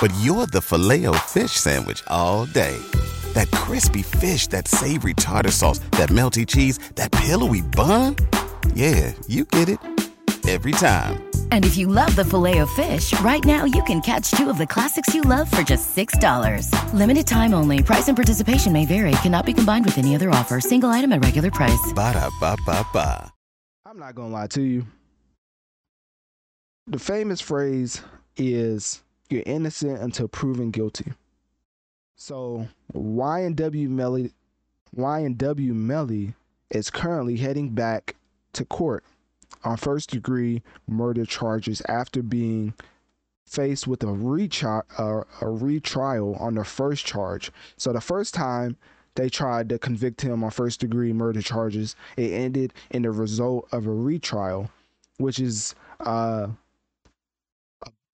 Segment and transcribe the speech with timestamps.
[0.00, 2.78] but you're the filet o fish Sandwich all day.
[3.34, 8.16] That crispy fish, that savory tartar sauce, that melty cheese, that pillowy bun.
[8.74, 9.80] Yeah, you get it
[10.48, 11.24] every time.
[11.50, 14.56] And if you love the filet of fish, right now you can catch two of
[14.56, 16.72] the classics you love for just $6.
[16.94, 17.82] Limited time only.
[17.82, 19.12] Price and participation may vary.
[19.22, 20.60] Cannot be combined with any other offer.
[20.60, 21.92] Single item at regular price.
[21.94, 23.30] Ba da ba ba ba.
[23.84, 24.86] I'm not gonna lie to you.
[26.86, 28.02] The famous phrase
[28.36, 31.12] is "You're innocent until proven guilty."
[32.16, 34.32] So YNW Melly,
[34.96, 36.34] YNW Melly
[36.70, 38.16] is currently heading back
[38.54, 39.04] to court
[39.64, 42.74] on first degree murder charges after being
[43.46, 47.50] faced with a retrial, uh, a retrial on the first charge.
[47.76, 48.76] So the first time
[49.14, 53.68] they tried to convict him on first degree murder charges, it ended in the result
[53.72, 54.70] of a retrial,
[55.16, 56.48] which is uh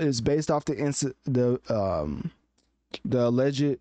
[0.00, 2.30] is based off the inc- the um
[3.04, 3.78] the alleged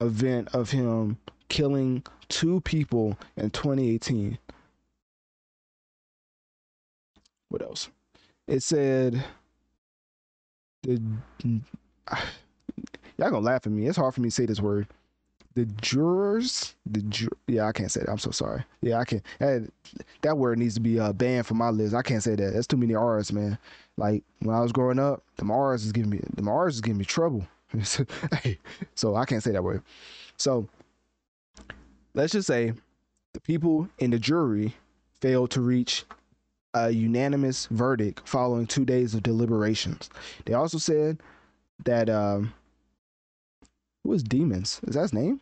[0.00, 1.18] event of him
[1.48, 4.38] killing two people in 2018.
[7.48, 7.90] What else?
[8.48, 9.22] It said
[10.82, 11.00] the
[12.10, 12.18] y'all
[13.18, 13.86] gonna laugh at me.
[13.86, 14.88] It's hard for me to say this word.
[15.54, 18.08] The jurors, the ju- yeah, I can't say that.
[18.08, 18.64] I'm so sorry.
[18.80, 19.22] Yeah, I can't.
[19.38, 19.70] That,
[20.22, 21.94] that word needs to be uh, banned from my list.
[21.94, 22.54] I can't say that.
[22.54, 23.58] That's too many R's, man.
[23.96, 26.98] Like when I was growing up, the R's is giving me the R's is giving
[26.98, 27.46] me trouble.
[28.94, 29.82] so I can't say that word.
[30.36, 30.68] So
[32.14, 32.72] let's just say
[33.32, 34.74] the people in the jury
[35.20, 36.04] failed to reach
[36.74, 40.10] a unanimous verdict following two days of deliberations.
[40.46, 41.18] They also said
[41.84, 42.52] that um,
[44.02, 44.80] who was Demons?
[44.86, 45.40] Is that his name?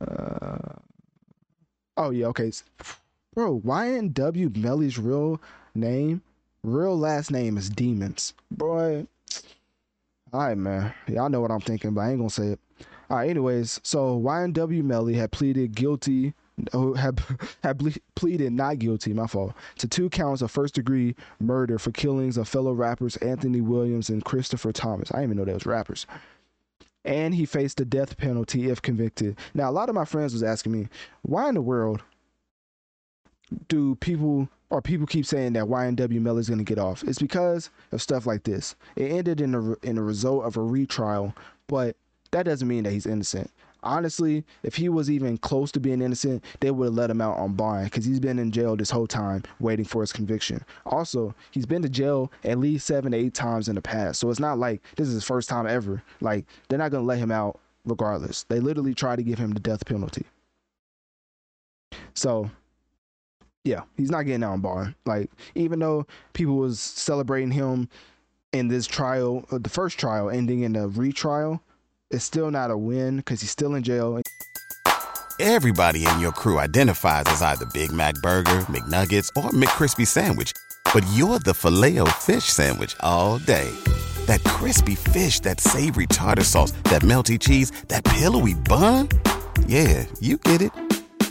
[0.00, 0.74] Uh,
[1.96, 2.50] oh yeah, okay,
[3.34, 3.60] bro.
[3.60, 5.40] YNW Melly's real
[5.74, 6.22] name,
[6.62, 9.06] real last name is Demons, boy.
[10.32, 10.92] All right, man.
[11.06, 12.60] Y'all know what I'm thinking, but I ain't gonna say it.
[13.08, 13.30] All right.
[13.30, 16.34] Anyways, so YNW Melly had pleaded guilty
[16.96, 17.20] had
[18.14, 22.48] pleaded not guilty, my fault, to two counts of first degree murder for killings of
[22.48, 25.10] fellow rappers Anthony Williams and Christopher Thomas.
[25.12, 26.06] I didn't even know they was rappers.
[27.04, 29.36] And he faced the death penalty if convicted.
[29.52, 30.88] Now, a lot of my friends was asking me,
[31.22, 32.02] why in the world
[33.68, 37.02] do people or people keep saying that YNW Melly is going to get off?
[37.04, 38.74] It's because of stuff like this.
[38.96, 41.34] It ended in a in a result of a retrial,
[41.66, 41.96] but
[42.30, 43.50] that doesn't mean that he's innocent
[43.84, 47.36] honestly, if he was even close to being innocent, they would have let him out
[47.36, 50.64] on bond because he's been in jail this whole time waiting for his conviction.
[50.86, 54.18] Also, he's been to jail at least seven to eight times in the past.
[54.18, 56.02] So it's not like this is his first time ever.
[56.20, 58.44] Like, they're not going to let him out regardless.
[58.44, 60.26] They literally try to give him the death penalty.
[62.14, 62.50] So,
[63.64, 64.94] yeah, he's not getting out on bond.
[65.06, 67.88] Like, even though people was celebrating him
[68.52, 71.60] in this trial, uh, the first trial ending in a retrial,
[72.10, 74.20] it's still not a win because he's still in jail.
[75.40, 80.52] Everybody in your crew identifies as either Big Mac Burger, McNuggets, or McCrispy Sandwich,
[80.92, 83.70] but you're the filet fish Sandwich all day.
[84.26, 89.08] That crispy fish, that savory tartar sauce, that melty cheese, that pillowy bun.
[89.66, 90.70] Yeah, you get it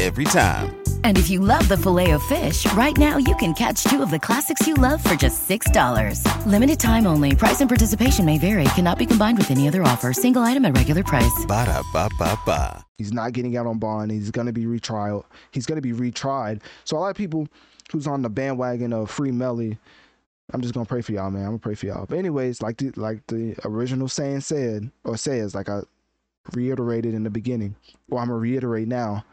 [0.00, 0.83] every time.
[1.04, 4.10] And if you love the filet of fish, right now you can catch two of
[4.10, 6.46] the classics you love for just $6.
[6.46, 7.36] Limited time only.
[7.36, 8.64] Price and participation may vary.
[8.74, 10.12] Cannot be combined with any other offer.
[10.12, 11.44] Single item at regular price.
[11.46, 12.84] Ba da ba ba ba.
[12.96, 14.12] He's not getting out on bond.
[14.12, 15.26] He's going to be retrial.
[15.50, 16.62] He's going to be retried.
[16.84, 17.48] So a lot of people
[17.92, 19.76] who's on the bandwagon of Free Melly,
[20.52, 21.42] I'm just gonna pray for y'all, man.
[21.42, 22.06] I'm gonna pray for y'all.
[22.06, 25.80] But anyways, like the like the original saying said or says, like I
[26.52, 27.76] reiterated in the beginning,
[28.10, 29.24] or I'm gonna reiterate now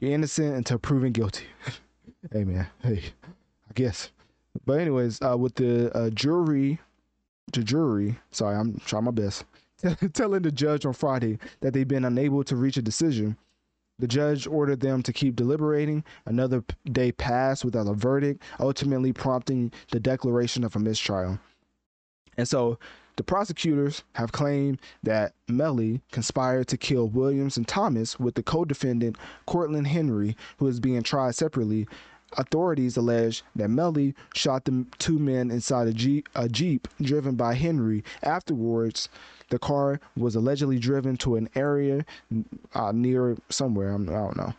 [0.00, 1.46] You're innocent until proven guilty.
[2.32, 3.02] hey man, hey,
[3.68, 4.10] I guess.
[4.64, 6.78] But anyways, uh, with the uh, jury,
[7.52, 9.44] the jury, sorry, I'm trying my best,
[10.12, 13.36] telling the judge on Friday that they've been unable to reach a decision.
[13.98, 16.04] The judge ordered them to keep deliberating.
[16.26, 16.62] Another
[16.92, 21.40] day passed without a verdict, ultimately prompting the declaration of a mistrial.
[22.36, 22.78] And so
[23.18, 28.64] the prosecutors have claimed that Melly conspired to kill Williams and Thomas with the co
[28.64, 31.88] defendant Cortlen Henry, who is being tried separately.
[32.36, 37.54] Authorities allege that Melly shot the two men inside a jeep, a jeep driven by
[37.54, 38.04] Henry.
[38.22, 39.08] Afterwards,
[39.48, 42.04] the car was allegedly driven to an area
[42.74, 44.54] uh, near somewhere, I don't know.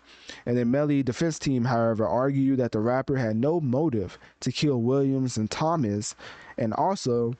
[0.45, 4.81] And then Melly defense team, however, argued that the rapper had no motive to kill
[4.81, 6.15] Williams and Thomas,
[6.57, 7.35] and also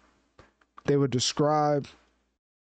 [0.86, 1.90] they were described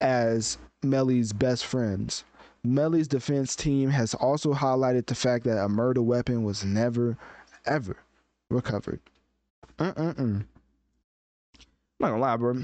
[0.02, 2.24] as Melly's best friends.
[2.66, 7.18] Melly's defense team has also highlighted the fact that a murder weapon was never,
[7.66, 7.98] ever
[8.50, 9.00] recovered.
[9.80, 10.14] Uh-uh-uh.
[10.18, 10.46] I'm
[12.00, 12.64] not gonna lie, bro.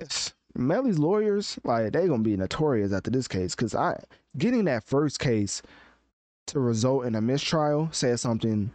[0.00, 3.54] It's, Melly's lawyers, like, they gonna be notorious after this case.
[3.54, 4.00] Cause I
[4.36, 5.62] getting that first case
[6.46, 8.72] to result in a mistrial says something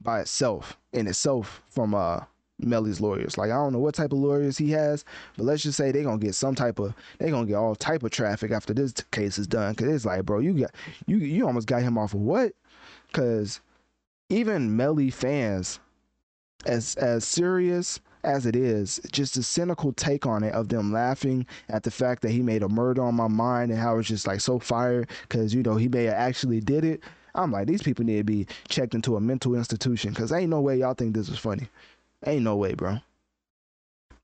[0.00, 2.20] by itself, in itself, from uh
[2.62, 3.38] Melly's lawyers.
[3.38, 5.04] Like I don't know what type of lawyers he has,
[5.36, 8.02] but let's just say they're gonna get some type of they're gonna get all type
[8.02, 9.74] of traffic after this case is done.
[9.74, 10.70] Cause it's like, bro, you got
[11.06, 12.52] you you almost got him off of what?
[13.12, 13.60] Cause
[14.28, 15.80] even Melly fans,
[16.64, 21.44] as as serious as it is, just a cynical take on it of them laughing
[21.68, 24.26] at the fact that he made a murder on my mind and how it's just
[24.26, 27.02] like so fire because you know he may have actually did it.
[27.34, 30.60] I'm like, these people need to be checked into a mental institution because ain't no
[30.60, 31.68] way y'all think this is funny.
[32.26, 32.98] Ain't no way, bro.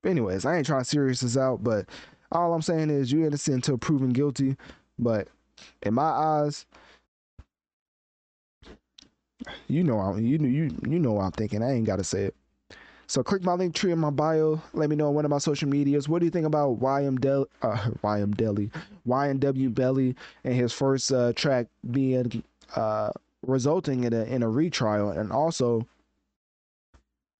[0.03, 1.87] But anyways, I ain't trying to serious this out, but
[2.31, 4.57] all I'm saying is you're innocent until proven guilty.
[4.99, 5.29] But
[5.83, 6.67] in my eyes,
[9.69, 11.63] you know I'm you you you know what I'm thinking.
[11.63, 12.35] I ain't gotta say it.
[13.07, 14.61] So click my Linktree in my bio.
[14.75, 16.09] Let me know on one of my social medias.
[16.09, 18.71] What do you think about YM Del uh, YM Deli,
[19.07, 22.43] YNW Belly, and his first uh, track being
[22.77, 23.11] uh,
[23.47, 25.87] resulting in a in a retrial, and also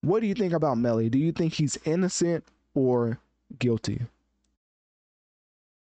[0.03, 1.09] what do you think about Melly?
[1.09, 3.19] Do you think he's innocent or
[3.59, 4.03] guilty?